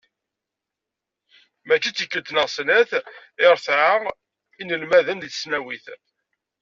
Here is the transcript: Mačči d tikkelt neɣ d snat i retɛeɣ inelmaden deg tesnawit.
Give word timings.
Mačči 1.67 1.91
d 1.91 1.95
tikkelt 1.97 2.29
neɣ 2.33 2.47
d 2.47 2.51
snat 2.55 2.91
i 3.43 3.45
retɛeɣ 3.53 4.01
inelmaden 4.61 5.21
deg 5.21 5.31
tesnawit. 5.31 5.85